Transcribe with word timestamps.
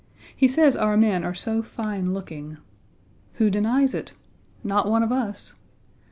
He 0.35 0.47
says 0.47 0.75
our 0.75 0.97
men 0.97 1.23
are 1.23 1.35
so 1.35 1.61
fine 1.61 2.11
looking. 2.11 2.57
Who 3.33 3.51
denies 3.51 3.93
it? 3.93 4.13
Not 4.63 4.89
one 4.89 5.03
of 5.03 5.11
us. 5.11 5.53